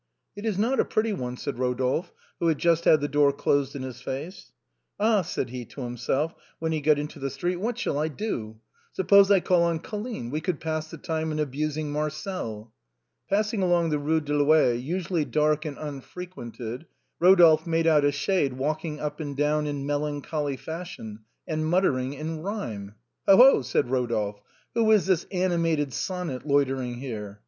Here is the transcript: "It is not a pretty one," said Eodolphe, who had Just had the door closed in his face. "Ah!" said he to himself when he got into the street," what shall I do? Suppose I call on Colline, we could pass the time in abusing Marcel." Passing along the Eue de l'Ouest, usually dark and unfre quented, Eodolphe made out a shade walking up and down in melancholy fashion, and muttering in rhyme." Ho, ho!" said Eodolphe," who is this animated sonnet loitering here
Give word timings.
"It 0.35 0.47
is 0.47 0.57
not 0.57 0.79
a 0.79 0.83
pretty 0.83 1.13
one," 1.13 1.37
said 1.37 1.57
Eodolphe, 1.57 2.11
who 2.39 2.47
had 2.47 2.57
Just 2.57 2.85
had 2.85 3.01
the 3.01 3.07
door 3.07 3.31
closed 3.31 3.75
in 3.75 3.83
his 3.83 4.01
face. 4.01 4.51
"Ah!" 4.99 5.21
said 5.21 5.51
he 5.51 5.63
to 5.65 5.81
himself 5.81 6.33
when 6.57 6.71
he 6.71 6.81
got 6.81 6.97
into 6.97 7.19
the 7.19 7.29
street," 7.29 7.57
what 7.61 7.77
shall 7.77 7.99
I 7.99 8.07
do? 8.07 8.59
Suppose 8.91 9.29
I 9.29 9.41
call 9.41 9.61
on 9.61 9.77
Colline, 9.77 10.31
we 10.31 10.41
could 10.41 10.59
pass 10.59 10.89
the 10.89 10.97
time 10.97 11.31
in 11.31 11.37
abusing 11.37 11.91
Marcel." 11.91 12.73
Passing 13.29 13.61
along 13.61 13.91
the 13.91 13.99
Eue 13.99 14.21
de 14.25 14.33
l'Ouest, 14.35 14.83
usually 14.83 15.23
dark 15.23 15.65
and 15.65 15.77
unfre 15.77 16.27
quented, 16.27 16.85
Eodolphe 17.21 17.67
made 17.67 17.85
out 17.85 18.03
a 18.03 18.11
shade 18.11 18.53
walking 18.53 18.99
up 18.99 19.19
and 19.19 19.37
down 19.37 19.67
in 19.67 19.85
melancholy 19.85 20.57
fashion, 20.57 21.19
and 21.47 21.67
muttering 21.67 22.13
in 22.13 22.41
rhyme." 22.41 22.95
Ho, 23.27 23.37
ho!" 23.37 23.61
said 23.61 23.85
Eodolphe," 23.85 24.39
who 24.73 24.89
is 24.91 25.05
this 25.05 25.27
animated 25.31 25.93
sonnet 25.93 26.43
loitering 26.43 26.95
here 26.95 27.39